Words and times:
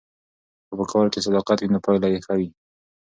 که 0.67 0.73
په 0.79 0.85
کار 0.91 1.05
کې 1.13 1.19
صداقت 1.25 1.57
وي 1.59 1.67
نو 1.73 1.79
پایله 1.85 2.07
یې 2.13 2.19
ښه 2.25 2.33
وي. 2.39 2.49